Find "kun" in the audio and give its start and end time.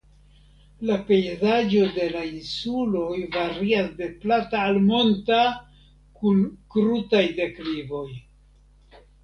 6.23-6.43